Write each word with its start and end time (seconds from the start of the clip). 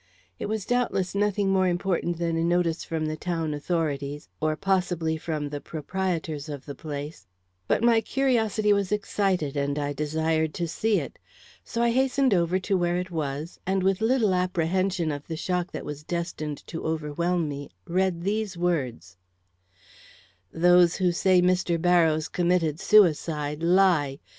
It 0.39 0.47
was 0.47 0.65
doubtless 0.65 1.13
nothing 1.13 1.49
more 1.51 1.67
important 1.67 2.17
than 2.17 2.35
a 2.35 2.43
notice 2.43 2.83
from 2.83 3.05
the 3.05 3.15
town 3.15 3.53
authorities, 3.53 4.29
or 4.41 4.55
possibly 4.55 5.15
from 5.15 5.49
the 5.49 5.61
proprietors 5.61 6.49
of 6.49 6.65
the 6.65 6.73
place, 6.73 7.27
but 7.67 7.83
my 7.83 8.01
curiosity 8.01 8.73
was 8.73 8.91
excited, 8.91 9.55
and 9.55 9.77
I 9.77 9.93
desired 9.93 10.55
to 10.55 10.67
see 10.67 10.99
it. 10.99 11.19
So 11.63 11.83
I 11.83 11.91
hastened 11.91 12.33
over 12.33 12.57
to 12.57 12.75
where 12.75 12.97
it 12.97 13.11
was, 13.11 13.59
and 13.67 13.83
with 13.83 14.01
little 14.01 14.33
apprehension 14.33 15.11
of 15.11 15.27
the 15.27 15.37
shock 15.37 15.71
that 15.71 15.85
was 15.85 16.03
destined 16.03 16.65
to 16.65 16.83
overwhelm 16.83 17.47
me, 17.47 17.69
read 17.85 18.23
these 18.23 18.57
words: 18.57 19.17
"Those 20.51 20.95
who 20.95 21.11
say 21.11 21.43
Mr. 21.43 21.79
Barrows 21.79 22.27
committed 22.27 22.79
suicide 22.79 23.61
lie. 23.61 24.17